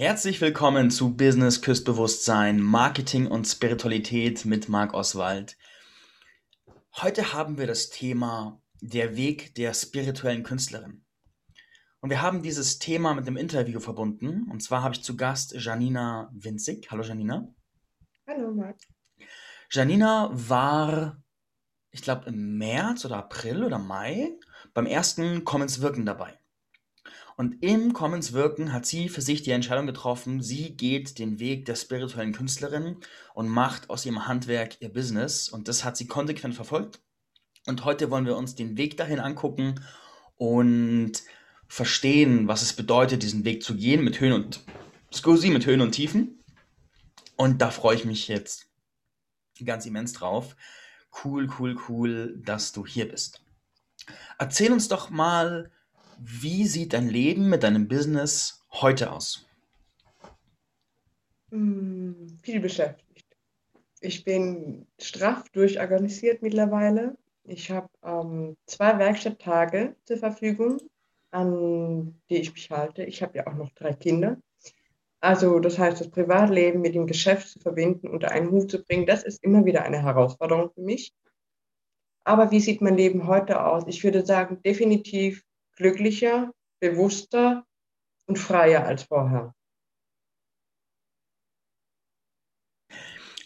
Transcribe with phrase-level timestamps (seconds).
[0.00, 5.58] Herzlich willkommen zu Business Küstbewusstsein, Marketing und Spiritualität mit Marc Oswald.
[6.94, 11.04] Heute haben wir das Thema der Weg der spirituellen Künstlerin.
[11.98, 14.48] Und wir haben dieses Thema mit einem Interview verbunden.
[14.48, 16.92] Und zwar habe ich zu Gast Janina Winzig.
[16.92, 17.52] Hallo Janina.
[18.28, 18.76] Hallo Marc.
[19.68, 21.20] Janina war,
[21.90, 24.38] ich glaube, im März oder April oder Mai
[24.74, 26.37] beim ersten Commons Wirken dabei.
[27.38, 31.66] Und im Commons Wirken hat sie für sich die Entscheidung getroffen, sie geht den Weg
[31.66, 32.96] der spirituellen Künstlerin
[33.32, 35.48] und macht aus ihrem Handwerk ihr Business.
[35.48, 36.98] Und das hat sie konsequent verfolgt.
[37.64, 39.80] Und heute wollen wir uns den Weg dahin angucken
[40.34, 41.12] und
[41.68, 44.64] verstehen, was es bedeutet, diesen Weg zu gehen mit Höhen und
[45.14, 46.42] Scusi, mit Höhen und Tiefen.
[47.36, 48.66] Und da freue ich mich jetzt
[49.64, 50.56] ganz immens drauf.
[51.22, 53.40] Cool, cool, cool, dass du hier bist.
[54.40, 55.70] Erzähl uns doch mal,
[56.18, 59.46] wie sieht dein Leben mit deinem Business heute aus?
[61.50, 63.26] Hm, viel beschäftigt.
[64.00, 67.16] Ich bin straff durchorganisiert mittlerweile.
[67.44, 70.78] Ich habe ähm, zwei Werkstatttage zur Verfügung,
[71.30, 73.04] an die ich mich halte.
[73.04, 74.36] Ich habe ja auch noch drei Kinder.
[75.20, 79.06] Also das heißt, das Privatleben mit dem Geschäft zu verbinden, unter einen Hut zu bringen,
[79.06, 81.12] das ist immer wieder eine Herausforderung für mich.
[82.24, 83.84] Aber wie sieht mein Leben heute aus?
[83.86, 85.42] Ich würde sagen, definitiv
[85.78, 87.64] glücklicher, bewusster
[88.26, 89.54] und freier als vorher.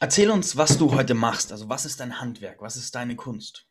[0.01, 1.53] Erzähl uns, was du heute machst.
[1.53, 2.61] Also was ist dein Handwerk?
[2.61, 3.69] Was ist deine Kunst?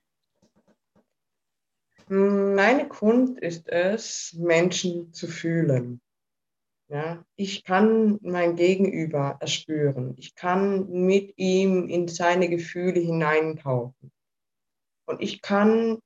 [2.07, 6.01] Meine Kunst ist es, Menschen zu fühlen.
[6.87, 10.13] Ja, ich kann mein Gegenüber erspüren.
[10.17, 14.11] Ich kann mit ihm in seine Gefühle hineintauchen.
[15.05, 15.99] Und ich kann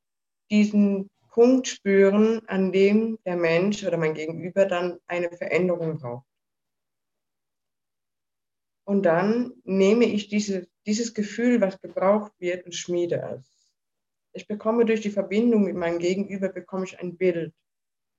[0.51, 6.25] diesen Punkt spüren, an dem der Mensch oder mein Gegenüber dann eine Veränderung braucht.
[8.85, 13.73] Und dann nehme ich diese, dieses Gefühl, was gebraucht wird, und schmiede es.
[14.31, 17.53] Ich bekomme durch die Verbindung mit meinem Gegenüber, bekomme ich ein Bild.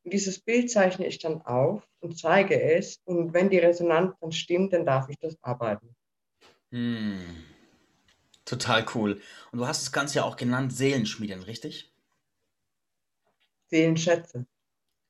[0.05, 3.01] Und dieses Bild zeichne ich dann auf und zeige es.
[3.05, 5.97] Und wenn die Resonanz dann stimmt, dann darf ich das arbeiten.
[6.71, 7.19] Hm.
[8.45, 9.23] Total cool.
[9.53, 11.96] Und du hast das Ganze ja auch genannt Seelenschmieden, richtig?
[13.69, 14.47] Seelenschätze.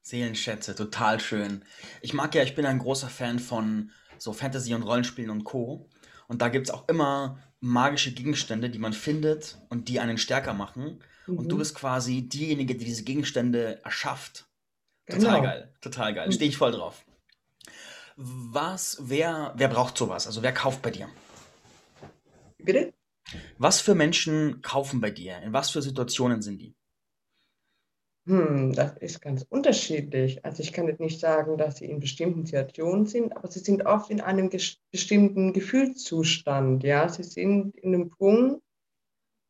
[0.03, 1.65] Seelenschätze, total schön.
[2.01, 5.89] Ich mag ja, ich bin ein großer Fan von so Fantasy und Rollenspielen und Co.
[6.29, 10.55] Und da gibt es auch immer magische Gegenstände, die man findet und die einen stärker
[10.55, 11.03] machen.
[11.27, 11.39] Mhm.
[11.39, 14.47] Und du bist quasi diejenige, die diese Gegenstände erschafft.
[15.07, 15.43] Total genau.
[15.43, 16.27] geil, total geil.
[16.29, 16.33] Mhm.
[16.33, 17.05] Stehe ich voll drauf.
[18.17, 20.27] Was, wer, wer braucht sowas?
[20.27, 21.09] Also wer kauft bei dir?
[22.59, 22.95] Bitte?
[23.59, 25.39] Was für Menschen kaufen bei dir?
[25.43, 26.76] In was für Situationen sind die?
[28.27, 30.45] Hm, das ist ganz unterschiedlich.
[30.45, 33.87] Also ich kann jetzt nicht sagen, dass sie in bestimmten Situationen sind, aber sie sind
[33.87, 34.51] oft in einem
[34.91, 36.83] bestimmten Gefühlszustand.
[36.83, 38.63] Ja, sie sind in einem Punkt,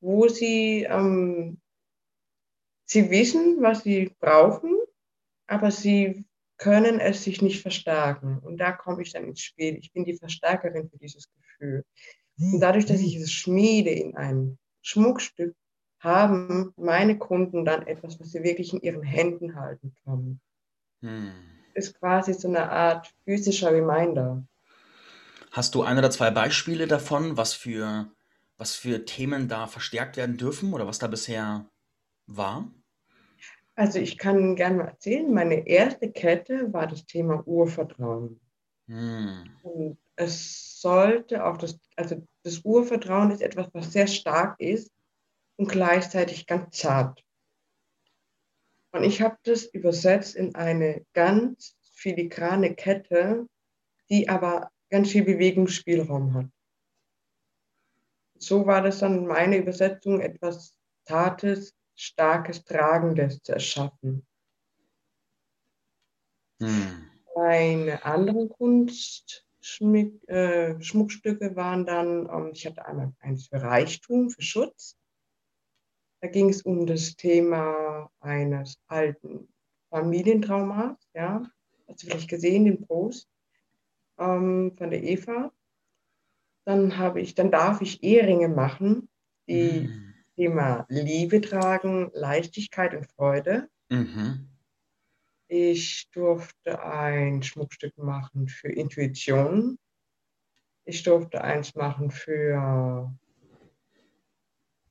[0.00, 1.59] wo sie, ähm,
[2.84, 4.76] sie wissen, was sie brauchen,
[5.47, 6.26] aber sie
[6.59, 8.38] können es sich nicht verstärken.
[8.41, 9.78] Und da komme ich dann ins Spiel.
[9.78, 11.82] Ich bin die Verstärkerin für dieses Gefühl.
[12.38, 15.54] Und dadurch, dass ich es schmiede in ein Schmuckstück,
[16.06, 20.40] haben meine Kunden dann etwas, was sie wirklich in ihren Händen halten können.
[21.02, 21.32] Hm.
[21.74, 24.46] Ist quasi so eine Art physischer Reminder.
[25.50, 28.06] Hast du ein oder zwei Beispiele davon, was für,
[28.56, 31.68] was für Themen da verstärkt werden dürfen oder was da bisher
[32.26, 32.70] war?
[33.74, 38.40] Also ich kann gerne mal erzählen, meine erste Kette war das Thema Urvertrauen.
[38.86, 39.50] Hm.
[39.62, 44.95] Und es sollte auch das, also das Urvertrauen ist etwas, was sehr stark ist
[45.56, 47.24] und gleichzeitig ganz zart.
[48.92, 53.46] Und ich habe das übersetzt in eine ganz filigrane Kette,
[54.08, 56.46] die aber ganz viel Bewegungsspielraum hat.
[58.38, 64.26] So war das dann meine Übersetzung, etwas Zartes, Starkes, Tragendes zu erschaffen.
[66.60, 67.10] Hm.
[67.34, 74.97] Meine anderen Kunstschmuckstücke äh, waren dann, ähm, ich hatte einmal eins für Reichtum, für Schutz.
[76.26, 79.46] Da ging es um das Thema eines alten
[79.90, 81.48] Familientraumas, ja.
[81.86, 83.28] Hast du vielleicht gesehen, den Post
[84.18, 85.52] ähm, von der Eva.
[86.64, 89.08] Dann habe ich, dann darf ich Eheringe machen,
[89.48, 90.14] die mhm.
[90.34, 93.68] Thema Liebe tragen, Leichtigkeit und Freude.
[93.88, 94.48] Mhm.
[95.46, 99.78] Ich durfte ein Schmuckstück machen für Intuition.
[100.86, 103.16] Ich durfte eins machen für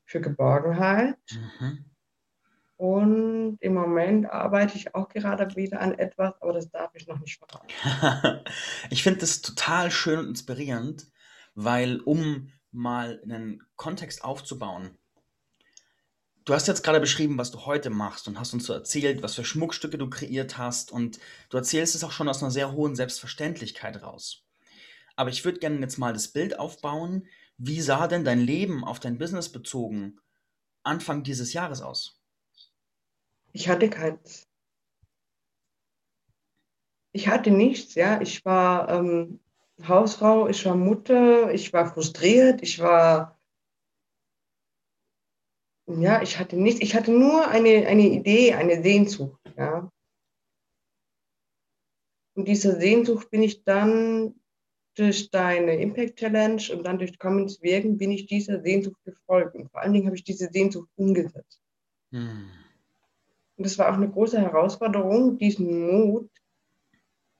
[0.05, 1.17] für Geborgenheit.
[1.59, 1.85] Mhm.
[2.77, 7.19] Und im Moment arbeite ich auch gerade wieder an etwas, aber das darf ich noch
[7.19, 8.41] nicht verraten.
[8.89, 11.07] Ich finde das total schön und inspirierend,
[11.53, 14.97] weil um mal einen Kontext aufzubauen.
[16.43, 19.33] Du hast jetzt gerade beschrieben, was du heute machst und hast uns so erzählt, was
[19.33, 21.19] für Schmuckstücke du kreiert hast und
[21.49, 24.45] du erzählst es auch schon aus einer sehr hohen Selbstverständlichkeit raus.
[25.15, 27.27] Aber ich würde gerne jetzt mal das Bild aufbauen.
[27.57, 30.19] Wie sah denn dein Leben auf dein Business bezogen
[30.83, 32.21] Anfang dieses Jahres aus?
[33.53, 34.47] Ich hatte keins.
[37.13, 38.19] Ich hatte nichts, ja.
[38.19, 39.39] Ich war ähm,
[39.87, 43.39] Hausfrau, ich war Mutter, ich war frustriert, ich war,
[45.87, 46.81] ja, ich hatte nichts.
[46.81, 49.89] Ich hatte nur eine, eine Idee, eine Sehnsucht, ja.
[52.35, 54.35] Und dieser Sehnsucht bin ich dann
[54.95, 59.55] durch deine Impact Challenge und dann durch Commons Wirken bin ich dieser Sehnsucht gefolgt.
[59.55, 61.61] Und vor allen Dingen habe ich diese Sehnsucht umgesetzt.
[62.11, 62.49] Hm.
[63.57, 66.29] Und das war auch eine große Herausforderung, diesen Mut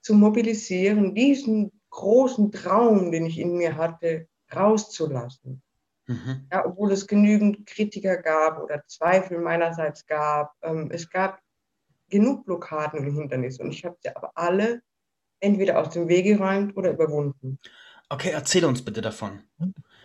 [0.02, 5.62] zu mobilisieren, diesen großen Traum, den ich in mir hatte, rauszulassen.
[6.07, 6.48] Mhm.
[6.52, 10.54] Ja, obwohl es genügend Kritiker gab oder Zweifel meinerseits gab.
[10.62, 11.40] Ähm, es gab
[12.10, 14.81] genug Blockaden und Hindernisse und ich habe sie aber alle
[15.40, 17.60] entweder aus dem Wege geräumt oder überwunden.
[18.10, 19.44] Okay, erzähl uns bitte davon.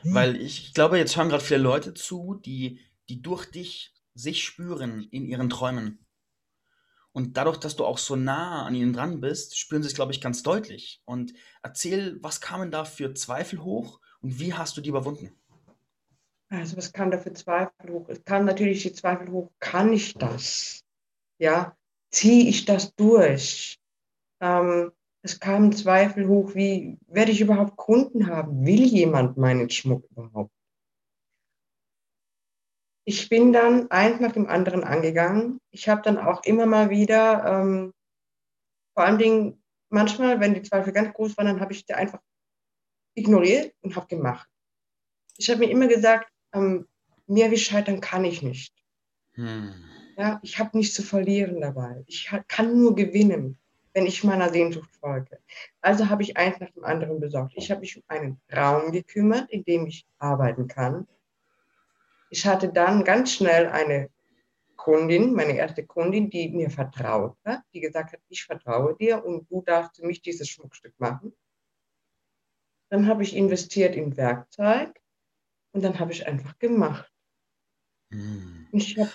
[0.03, 4.43] Weil ich, ich glaube, jetzt hören gerade viele Leute zu, die, die durch dich sich
[4.43, 6.05] spüren in ihren Träumen.
[7.13, 10.13] Und dadurch, dass du auch so nah an ihnen dran bist, spüren sie es, glaube
[10.13, 11.03] ich, ganz deutlich.
[11.05, 15.33] Und erzähl, was kamen da für Zweifel hoch und wie hast du die überwunden?
[16.49, 18.09] Also, was kam da für Zweifel hoch?
[18.09, 20.85] Es kam natürlich die Zweifel hoch, kann ich das?
[21.39, 21.77] Ja,
[22.11, 23.79] ziehe ich das durch?
[24.41, 28.65] Ähm, es kamen Zweifel hoch, wie werde ich überhaupt Kunden haben?
[28.65, 30.53] Will jemand meinen Schmuck überhaupt?
[33.05, 35.59] Ich bin dann eins nach dem anderen angegangen.
[35.71, 37.93] Ich habe dann auch immer mal wieder, ähm,
[38.95, 42.21] vor allen Dingen manchmal, wenn die Zweifel ganz groß waren, dann habe ich die einfach
[43.15, 44.49] ignoriert und habe gemacht.
[45.37, 46.87] Ich habe mir immer gesagt, ähm,
[47.27, 48.75] mehr wie scheitern kann ich nicht.
[49.33, 49.75] Hm.
[50.17, 52.05] Ja, ich habe nichts zu verlieren dabei.
[52.07, 53.60] Ich kann nur gewinnen
[53.93, 55.39] wenn ich meiner Sehnsucht folge.
[55.81, 57.53] Also habe ich eins nach dem anderen besorgt.
[57.57, 61.07] Ich habe mich um einen Raum gekümmert, in dem ich arbeiten kann.
[62.31, 64.09] Ich hatte dann ganz schnell eine
[64.77, 69.51] Kundin, meine erste Kundin, die mir vertraut hat, die gesagt hat, ich vertraue dir und
[69.51, 71.35] du darfst für mich dieses Schmuckstück machen.
[72.89, 74.99] Dann habe ich investiert in Werkzeug
[75.73, 77.13] und dann habe ich einfach gemacht.
[78.11, 78.69] Hm.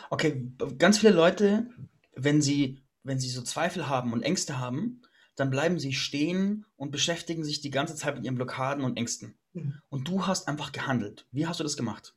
[0.10, 1.70] okay, ganz viele Leute,
[2.14, 5.02] wenn sie wenn sie so Zweifel haben und Ängste haben,
[5.36, 9.38] dann bleiben sie stehen und beschäftigen sich die ganze Zeit mit ihren Blockaden und Ängsten.
[9.54, 9.76] Mhm.
[9.90, 11.28] Und du hast einfach gehandelt.
[11.32, 12.16] Wie hast du das gemacht?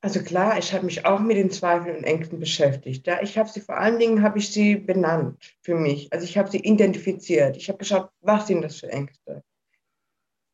[0.00, 3.06] Also klar, ich habe mich auch mit den Zweifeln und Ängsten beschäftigt.
[3.06, 6.12] Ja, ich habe sie vor allen Dingen habe ich sie benannt für mich.
[6.12, 7.56] Also ich habe sie identifiziert.
[7.56, 9.42] Ich habe geschaut, was sind das für Ängste?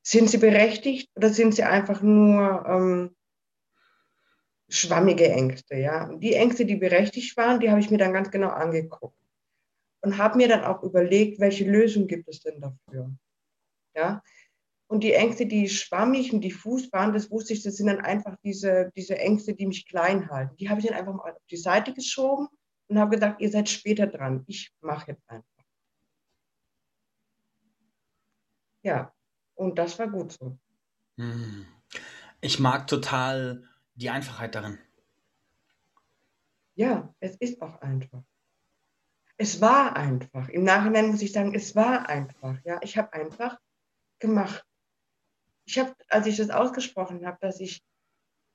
[0.03, 3.17] Sind sie berechtigt oder sind sie einfach nur ähm,
[4.69, 6.09] schwammige Ängste, ja.
[6.09, 9.19] Und die Ängste, die berechtigt waren, die habe ich mir dann ganz genau angeguckt
[10.03, 13.15] und habe mir dann auch überlegt, welche Lösung gibt es denn dafür,
[13.95, 14.23] ja.
[14.87, 18.37] Und die Ängste, die schwammig und diffus waren, das wusste ich, das sind dann einfach
[18.45, 20.57] diese, diese Ängste, die mich klein halten.
[20.57, 22.49] Die habe ich dann einfach mal auf die Seite geschoben
[22.89, 24.45] und habe gesagt, ihr seid später dran.
[24.47, 25.49] Ich mache jetzt einfach.
[28.83, 29.13] Ja,
[29.55, 30.59] und das war gut so.
[31.17, 31.67] Hm.
[32.43, 34.79] Ich mag total die Einfachheit darin.
[36.75, 38.23] Ja, es ist auch einfach.
[39.37, 40.49] Es war einfach.
[40.49, 42.57] Im Nachhinein muss ich sagen, es war einfach.
[42.65, 43.59] Ja, ich habe einfach
[44.19, 44.65] gemacht.
[45.65, 47.83] Ich habe, als ich das ausgesprochen habe, dass ich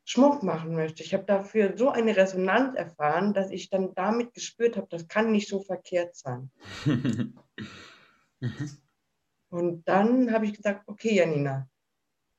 [0.05, 4.75] Schmuck machen möchte, ich habe dafür so eine Resonanz erfahren, dass ich dann damit gespürt
[4.75, 6.51] habe, das kann nicht so verkehrt sein.
[8.41, 8.77] Mhm.
[9.49, 11.67] Und dann habe ich gesagt, okay, Janina,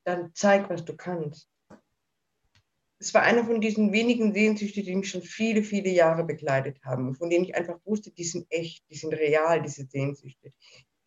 [0.05, 1.47] dann zeig, was du kannst
[3.01, 7.15] es war einer von diesen wenigen Sehnsüchten, die mich schon viele, viele Jahre begleitet haben
[7.15, 10.53] von denen ich einfach wusste, die sind echt, die sind real, diese Sehnsüchte.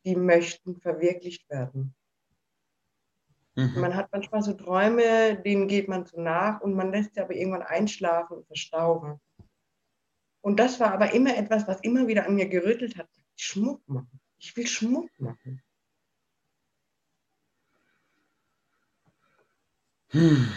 [0.04, 1.94] Die möchten verwirklicht werden.
[3.56, 3.80] Mhm.
[3.80, 7.36] Man hat manchmal so Träume, denen geht man so nach und man lässt sie aber
[7.36, 9.22] irgendwann einschlafen und verstauben.
[10.42, 13.08] Und das war aber immer etwas, was immer wieder an mir gerüttelt hat.
[13.36, 14.20] Schmuck machen.
[14.40, 15.62] Ich will Schmuck machen.
[20.10, 20.52] Hm.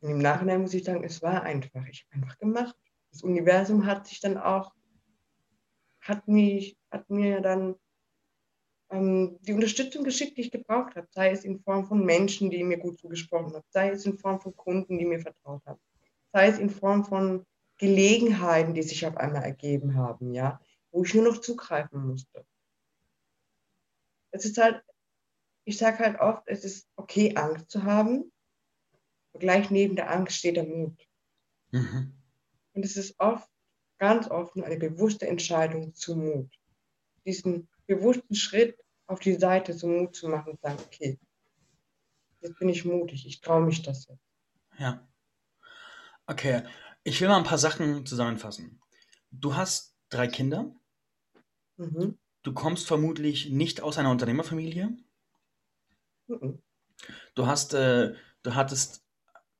[0.00, 1.86] Und im Nachhinein muss ich sagen, es war einfach.
[1.86, 2.76] Ich habe einfach gemacht.
[3.10, 4.72] Das Universum hat sich dann auch,
[6.00, 7.74] hat, mich, hat mir dann
[8.90, 11.08] ähm, die Unterstützung geschickt, die ich gebraucht habe.
[11.10, 13.64] Sei es in Form von Menschen, die mir gut zugesprochen haben.
[13.70, 15.80] Sei es in Form von Kunden, die mir vertraut haben.
[16.32, 17.46] Sei es in Form von
[17.80, 22.44] Gelegenheiten, die sich auf einmal ergeben haben, ja, wo ich nur noch zugreifen musste.
[24.32, 24.82] Es ist halt,
[25.64, 28.30] ich sage halt oft, es ist okay, Angst zu haben.
[29.32, 30.98] Aber gleich neben der Angst steht der Mut.
[31.70, 32.14] Mhm.
[32.72, 33.48] Und es ist oft,
[33.98, 36.52] ganz oft nur eine bewusste Entscheidung zu Mut.
[37.26, 41.18] Diesen bewussten Schritt auf die Seite zum Mut zu machen und sagen, okay,
[42.40, 44.22] jetzt bin ich mutig, ich traue mich das jetzt.
[44.78, 45.06] Ja.
[46.26, 46.62] Okay,
[47.02, 48.80] ich will mal ein paar Sachen zusammenfassen.
[49.30, 50.74] Du hast drei Kinder.
[51.76, 52.18] Mhm.
[52.42, 54.96] Du kommst vermutlich nicht aus einer Unternehmerfamilie.
[56.28, 56.62] Mhm.
[57.34, 59.04] Du hast, äh, du hattest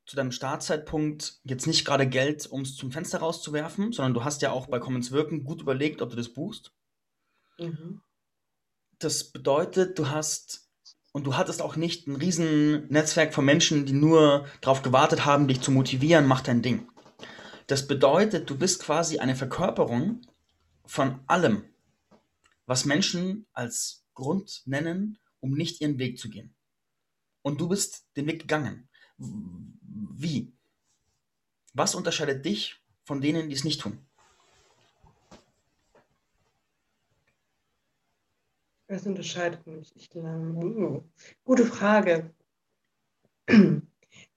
[0.05, 4.41] zu deinem Startzeitpunkt jetzt nicht gerade Geld, um es zum Fenster rauszuwerfen, sondern du hast
[4.41, 6.73] ja auch bei Commons Wirken gut überlegt, ob du das buchst.
[7.57, 8.01] Mhm.
[8.99, 10.69] Das bedeutet, du hast
[11.11, 15.47] und du hattest auch nicht ein riesen Netzwerk von Menschen, die nur darauf gewartet haben,
[15.47, 16.89] dich zu motivieren, mach dein Ding.
[17.67, 20.21] Das bedeutet, du bist quasi eine Verkörperung
[20.85, 21.65] von allem,
[22.65, 26.55] was Menschen als Grund nennen, um nicht ihren Weg zu gehen.
[27.41, 28.89] Und du bist den Weg gegangen.
[29.21, 30.51] Wie?
[31.73, 34.05] Was unterscheidet dich von denen, die es nicht tun?
[38.87, 39.95] Was unterscheidet mich?
[39.95, 41.03] Ich glaube, uh,
[41.43, 42.33] gute Frage.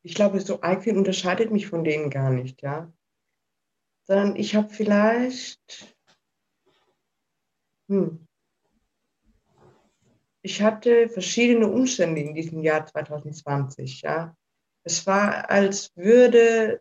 [0.06, 2.92] Ich glaube, so arg viel unterscheidet mich von denen gar nicht, ja.
[4.06, 5.96] Sondern ich habe vielleicht,
[7.88, 8.28] hm,
[10.42, 14.36] ich hatte verschiedene Umstände in diesem Jahr 2020, ja.
[14.84, 16.80] Es war, als würde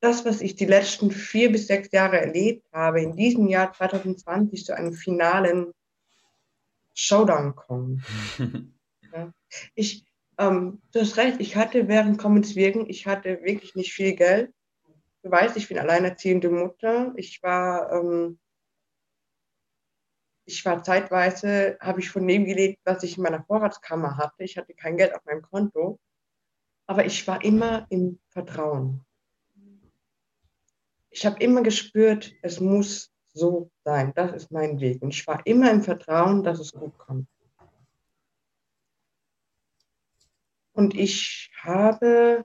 [0.00, 4.64] das, was ich die letzten vier bis sechs Jahre erlebt habe, in diesem Jahr 2020
[4.64, 5.72] zu einem finalen
[6.94, 8.04] Showdown kommen.
[9.12, 9.32] ja.
[9.74, 10.04] Ich,
[10.38, 14.52] ähm, du hast recht, ich hatte während Commons wirken, ich hatte wirklich nicht viel Geld.
[15.22, 17.12] Du weißt, ich bin alleinerziehende Mutter.
[17.16, 18.40] Ich war, ähm,
[20.46, 24.42] ich war zeitweise, habe ich von dem gelebt, was ich in meiner Vorratskammer hatte.
[24.42, 26.00] Ich hatte kein Geld auf meinem Konto.
[26.92, 29.02] Aber ich war immer im Vertrauen.
[31.08, 34.12] Ich habe immer gespürt, es muss so sein.
[34.14, 35.00] Das ist mein Weg.
[35.00, 37.26] Und ich war immer im Vertrauen, dass es gut kommt.
[40.74, 42.44] Und ich habe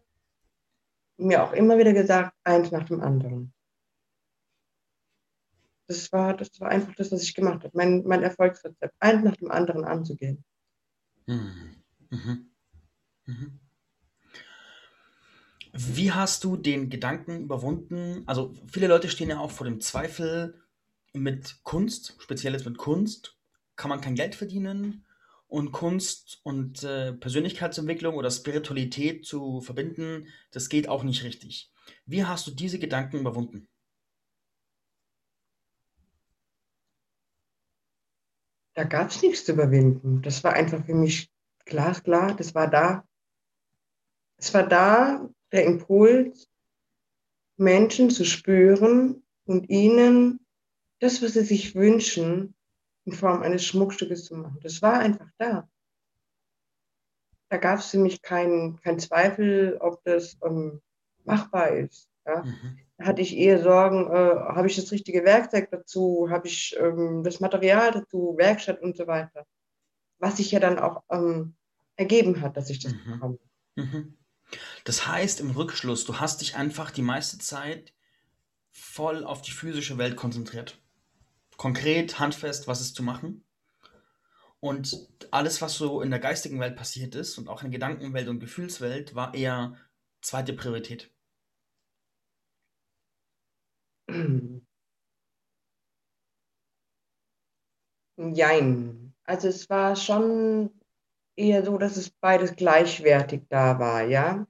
[1.17, 3.53] mir auch immer wieder gesagt, eins nach dem anderen.
[5.87, 7.71] Das war, das war einfach das, was ich gemacht habe.
[7.75, 10.41] Mein, mein Erfolgsrezept, eins nach dem anderen anzugehen.
[11.25, 11.83] Mhm.
[12.09, 12.49] Mhm.
[13.25, 13.66] Mhm.
[15.73, 18.23] Wie hast du den Gedanken überwunden?
[18.25, 20.55] Also viele Leute stehen ja auch vor dem Zweifel,
[21.13, 23.37] mit Kunst, speziell jetzt mit Kunst,
[23.75, 25.05] kann man kein Geld verdienen
[25.47, 31.71] und Kunst und äh, Persönlichkeitsentwicklung oder Spiritualität zu verbinden, das geht auch nicht richtig.
[32.05, 33.67] Wie hast du diese Gedanken überwunden?
[38.73, 40.21] Da gab es nichts zu überwinden.
[40.21, 41.31] Das war einfach für mich
[41.65, 43.07] glasklar, das war da.
[44.37, 46.49] Es war da der Impuls,
[47.57, 50.39] Menschen zu spüren und ihnen
[50.99, 52.55] das, was sie sich wünschen,
[53.05, 54.59] in Form eines Schmuckstückes zu machen.
[54.61, 55.69] Das war einfach da.
[57.49, 60.81] Da gab es für mich keinen kein Zweifel, ob das ähm,
[61.23, 62.09] machbar ist.
[62.25, 62.43] Ja?
[62.43, 62.79] Mhm.
[62.97, 67.23] Da hatte ich eher Sorgen, äh, habe ich das richtige Werkzeug dazu, habe ich ähm,
[67.23, 69.45] das Material dazu, Werkstatt und so weiter.
[70.19, 71.55] Was sich ja dann auch ähm,
[71.95, 73.11] ergeben hat, dass ich das mhm.
[73.13, 73.39] bekomme.
[73.75, 74.16] Mhm.
[74.83, 77.93] Das heißt im Rückschluss, du hast dich einfach die meiste Zeit
[78.71, 80.79] voll auf die physische Welt konzentriert
[81.57, 83.43] konkret, handfest, was ist zu machen.
[84.59, 88.27] Und alles, was so in der geistigen Welt passiert ist und auch in der Gedankenwelt
[88.27, 89.75] und Gefühlswelt, war eher
[90.21, 91.11] zweite Priorität.
[98.17, 99.13] Jein.
[99.25, 100.71] Also es war schon
[101.37, 104.47] eher so, dass es beides gleichwertig da war, ja.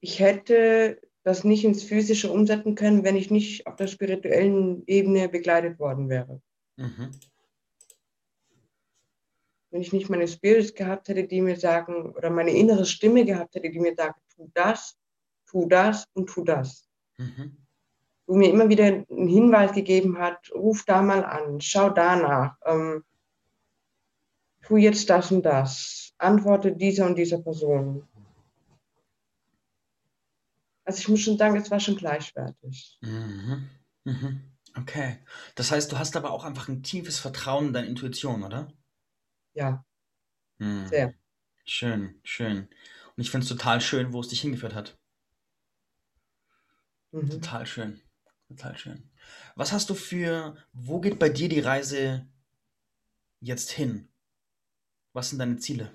[0.00, 5.28] Ich hätte das nicht ins Physische umsetzen können, wenn ich nicht auf der spirituellen Ebene
[5.28, 6.42] begleitet worden wäre.
[6.76, 7.10] Mhm.
[9.70, 13.54] Wenn ich nicht meine Spirits gehabt hätte, die mir sagen, oder meine innere Stimme gehabt
[13.54, 14.98] hätte, die mir sagt, tu das,
[15.46, 16.88] tu das und tu das.
[17.16, 17.56] Mhm.
[18.26, 23.04] Wo mir immer wieder einen Hinweis gegeben hat, ruf da mal an, schau danach, ähm,
[24.72, 28.08] tu jetzt das und das, antworte dieser und dieser Person.
[30.84, 32.98] Also ich muss schon sagen, es war schon gleichwertig.
[33.02, 33.68] Mhm.
[34.04, 34.40] Mhm.
[34.74, 35.18] Okay.
[35.56, 38.72] Das heißt, du hast aber auch einfach ein tiefes Vertrauen in deine Intuition, oder?
[39.52, 39.84] Ja.
[40.58, 40.86] Mhm.
[40.86, 41.14] Sehr.
[41.64, 42.68] Schön, schön.
[43.14, 44.98] Und ich finde es total schön, wo es dich hingeführt hat.
[47.10, 47.28] Mhm.
[47.28, 48.00] Total schön.
[48.48, 49.10] Total schön.
[49.54, 52.26] Was hast du für, wo geht bei dir die Reise
[53.40, 54.08] jetzt hin?
[55.12, 55.90] Was sind deine Ziele?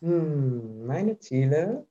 [0.00, 1.86] Hm, meine Ziele.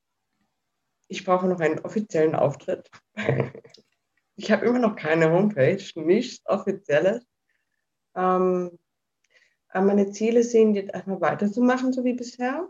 [1.09, 2.89] Ich brauche noch einen offiziellen Auftritt.
[4.39, 7.25] Ich habe immer noch keine Homepage, nichts Offizielles.
[8.15, 8.77] Ähm,
[9.69, 12.69] aber meine Ziele sind jetzt erstmal weiterzumachen, so wie bisher.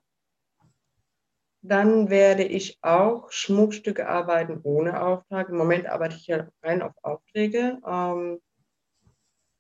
[1.62, 5.50] Dann werde ich auch Schmuckstücke arbeiten ohne Auftrag.
[5.50, 7.82] Im Moment arbeite ich ja rein auf Aufträge.
[7.86, 8.40] Ähm,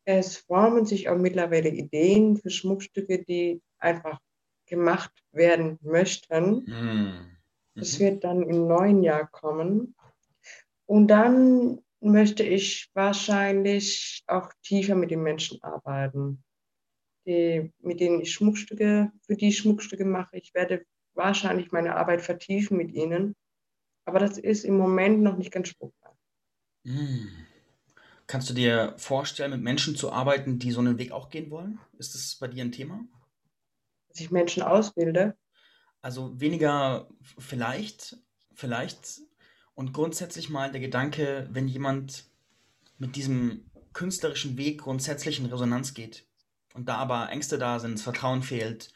[0.08, 4.20] es formen sich auch mittlerweile Ideen für Schmuckstücke, die einfach
[4.66, 6.66] gemacht werden möchten.
[6.66, 7.38] Hm.
[7.76, 8.04] Das Mhm.
[8.04, 9.96] wird dann im neuen Jahr kommen.
[10.86, 16.42] Und dann möchte ich wahrscheinlich auch tiefer mit den Menschen arbeiten,
[17.26, 20.38] die, mit denen ich Schmuckstücke, für die ich Schmuckstücke mache.
[20.38, 20.86] Ich werde
[21.16, 23.36] wahrscheinlich meine Arbeit vertiefen mit ihnen.
[24.06, 26.16] Aber das ist im Moment noch nicht ganz spruchreif.
[26.86, 27.47] Hm.
[28.28, 31.80] Kannst du dir vorstellen, mit Menschen zu arbeiten, die so einen Weg auch gehen wollen?
[31.98, 33.06] Ist das bei dir ein Thema?
[34.10, 35.38] Dass ich Menschen ausbilde,
[36.02, 38.18] Also weniger vielleicht,
[38.54, 39.22] vielleicht
[39.76, 42.26] und grundsätzlich mal der Gedanke, wenn jemand
[42.98, 46.28] mit diesem künstlerischen Weg grundsätzlich in Resonanz geht
[46.74, 48.94] und da aber Ängste da sind, das Vertrauen fehlt,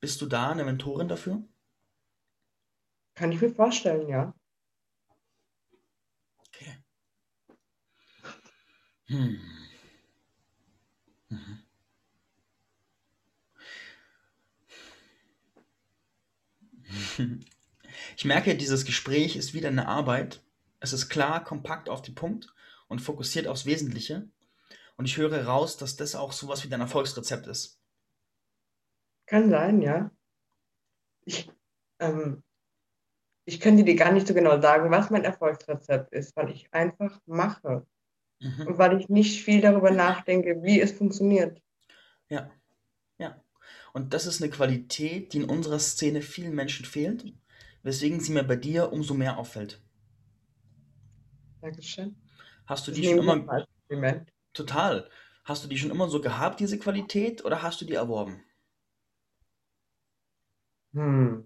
[0.00, 1.44] bist du da eine Mentorin dafür?
[3.16, 4.34] kann ich mir vorstellen, ja.
[9.06, 9.38] Hm.
[11.30, 11.64] Mhm.
[18.16, 20.42] Ich merke, dieses Gespräch ist wieder eine Arbeit.
[20.80, 22.54] Es ist klar, kompakt auf den Punkt
[22.88, 24.28] und fokussiert aufs Wesentliche.
[24.96, 27.80] Und ich höre raus, dass das auch sowas wie dein Erfolgsrezept ist.
[29.26, 30.10] Kann sein, ja.
[31.24, 31.50] Ich,
[31.98, 32.42] ähm,
[33.46, 37.20] ich könnte dir gar nicht so genau sagen, was mein Erfolgsrezept ist, weil ich einfach
[37.26, 37.86] mache
[38.44, 38.78] Mhm.
[38.78, 41.62] weil ich nicht viel darüber nachdenke, wie es funktioniert.
[42.28, 42.50] Ja,
[43.16, 43.42] ja.
[43.94, 47.32] Und das ist eine Qualität, die in unserer Szene vielen Menschen fehlt,
[47.82, 49.80] weswegen sie mir bei dir umso mehr auffällt.
[51.62, 52.14] Dankeschön.
[52.66, 55.08] Hast du Das die schon immer total?
[55.44, 58.42] Hast du die schon immer so gehabt, diese Qualität, oder hast du die erworben?
[60.92, 61.44] Hm.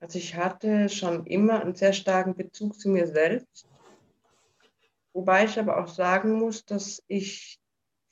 [0.00, 3.66] Also ich hatte schon immer einen sehr starken Bezug zu mir selbst,
[5.16, 7.58] wobei ich aber auch sagen muss, dass ich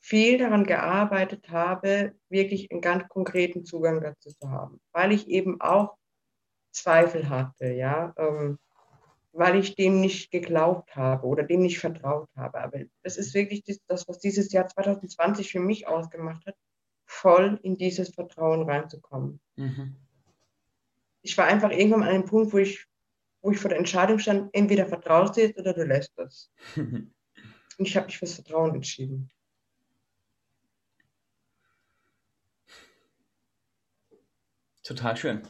[0.01, 5.61] viel daran gearbeitet habe, wirklich einen ganz konkreten Zugang dazu zu haben, weil ich eben
[5.61, 5.97] auch
[6.73, 8.59] Zweifel hatte, ja, ähm,
[9.33, 12.59] weil ich dem nicht geglaubt habe oder dem nicht vertraut habe.
[12.61, 16.57] Aber das ist wirklich das, was dieses Jahr 2020 für mich ausgemacht hat,
[17.07, 19.41] voll in dieses Vertrauen reinzukommen.
[19.57, 19.97] Mhm.
[21.21, 22.87] Ich war einfach irgendwann an einem Punkt, wo ich,
[23.45, 26.51] wo ich vor der Entscheidung stand, entweder vertraust du jetzt oder du lässt es.
[26.77, 27.13] Und
[27.79, 29.31] ich habe mich fürs Vertrauen entschieden.
[34.83, 35.43] Total schön.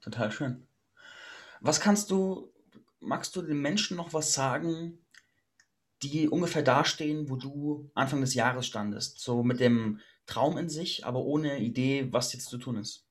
[0.00, 0.66] Total schön.
[1.60, 2.50] Was kannst du,
[3.00, 5.04] magst du den Menschen noch was sagen,
[6.02, 9.20] die ungefähr dastehen, wo du Anfang des Jahres standest?
[9.20, 13.05] So mit dem Traum in sich, aber ohne Idee, was jetzt zu tun ist.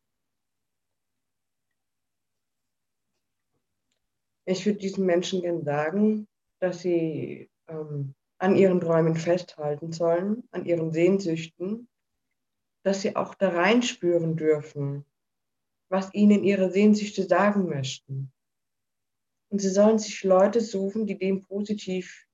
[4.46, 6.28] Ich würde diesen Menschen gerne sagen,
[6.60, 11.90] dass sie ähm, an ihren Träumen festhalten sollen, an ihren Sehnsüchten,
[12.84, 15.06] dass sie auch da reinspüren dürfen,
[15.90, 18.32] was ihnen ihre Sehnsüchte sagen möchten.
[19.50, 22.28] Und sie sollen sich Leute suchen, die dem positiv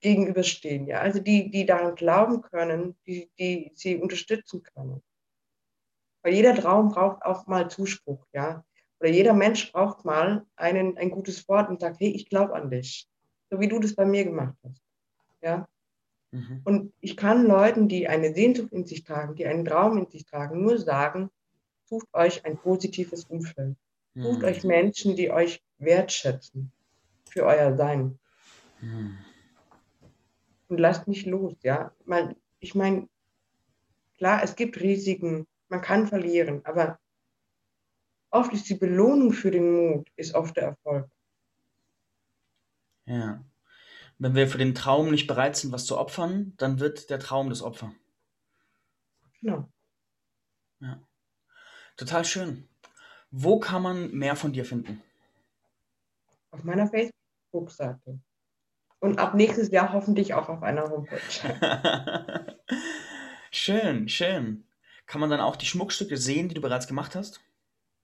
[0.00, 5.02] gegenüberstehen, ja, also die, die daran glauben können, die, die sie unterstützen können.
[6.22, 8.64] Weil jeder Traum braucht auch mal Zuspruch, ja.
[9.00, 12.70] Oder jeder Mensch braucht mal einen, ein gutes Wort und sagt, hey, ich glaube an
[12.70, 13.08] dich.
[13.50, 14.82] So wie du das bei mir gemacht hast.
[15.40, 15.68] Ja.
[16.32, 16.60] Mhm.
[16.64, 20.24] Und ich kann Leuten, die eine Sehnsucht in sich tragen, die einen Traum in sich
[20.26, 21.30] tragen, nur sagen,
[21.84, 23.76] sucht euch ein positives Umfeld.
[24.14, 24.44] Sucht Mhm.
[24.44, 26.72] euch Menschen, die euch wertschätzen
[27.30, 28.18] für euer Sein.
[28.80, 29.18] Mhm.
[30.68, 31.92] Und lasst nicht los, ja.
[32.04, 33.08] Man, ich meine,
[34.18, 36.98] klar, es gibt Risiken, man kann verlieren, aber
[38.30, 41.10] oft ist die Belohnung für den Mut, ist oft der Erfolg.
[43.06, 43.44] Ja.
[44.18, 47.48] Wenn wir für den Traum nicht bereit sind, was zu opfern, dann wird der Traum
[47.48, 47.92] das Opfer.
[49.40, 49.70] Genau.
[50.80, 51.00] Ja.
[51.96, 52.68] Total schön.
[53.30, 55.02] Wo kann man mehr von dir finden?
[56.50, 58.20] Auf meiner Facebook-Seite.
[59.00, 61.20] Und ab nächstes Jahr hoffentlich auch auf einer Homepage.
[63.50, 64.66] schön, schön.
[65.06, 67.40] Kann man dann auch die Schmuckstücke sehen, die du bereits gemacht hast?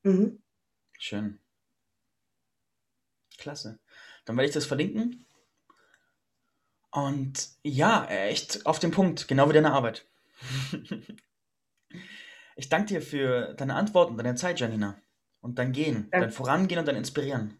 [0.05, 0.43] Mhm.
[0.99, 1.39] Schön.
[3.39, 3.79] Klasse.
[4.25, 5.27] Dann werde ich das verlinken.
[6.91, 10.07] Und ja, echt auf den Punkt, genau wie deine Arbeit.
[12.57, 15.01] ich danke dir für deine Antworten, deine Zeit, Janina.
[15.41, 16.21] Und dein Gehen, Ja.
[16.21, 17.59] dein Vorangehen und dein Inspirieren.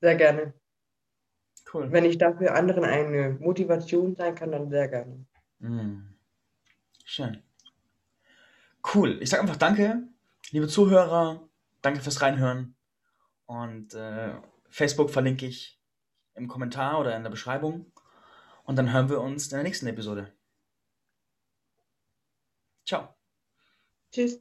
[0.00, 0.54] Sehr gerne.
[1.72, 1.92] Cool.
[1.92, 5.26] Wenn ich dafür anderen eine Motivation sein kann, dann sehr gerne.
[5.58, 6.14] Mm.
[7.04, 7.42] Schön.
[8.94, 9.18] Cool.
[9.20, 10.08] Ich sage einfach Danke,
[10.52, 11.48] liebe Zuhörer.
[11.82, 12.76] Danke fürs Reinhören.
[13.46, 14.34] Und äh,
[14.68, 15.80] Facebook verlinke ich
[16.34, 17.92] im Kommentar oder in der Beschreibung.
[18.64, 20.32] Und dann hören wir uns in der nächsten Episode.
[22.86, 23.14] Ciao.
[24.12, 24.40] Tschüss.